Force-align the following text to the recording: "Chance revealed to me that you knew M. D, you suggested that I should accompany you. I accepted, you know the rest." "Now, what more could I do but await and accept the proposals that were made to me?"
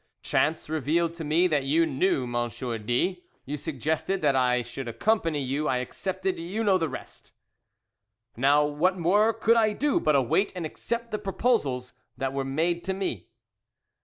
"Chance 0.23 0.67
revealed 0.67 1.13
to 1.13 1.23
me 1.23 1.45
that 1.45 1.65
you 1.65 1.85
knew 1.85 2.23
M. 2.23 2.49
D, 2.87 3.23
you 3.45 3.55
suggested 3.55 4.23
that 4.23 4.35
I 4.35 4.63
should 4.63 4.87
accompany 4.87 5.41
you. 5.43 5.67
I 5.67 5.77
accepted, 5.77 6.39
you 6.39 6.63
know 6.63 6.79
the 6.79 6.89
rest." 6.89 7.33
"Now, 8.35 8.65
what 8.65 8.97
more 8.97 9.31
could 9.31 9.57
I 9.57 9.73
do 9.73 9.99
but 9.99 10.15
await 10.15 10.53
and 10.55 10.65
accept 10.65 11.11
the 11.11 11.19
proposals 11.19 11.93
that 12.17 12.33
were 12.33 12.43
made 12.43 12.83
to 12.85 12.93
me?" 12.95 13.29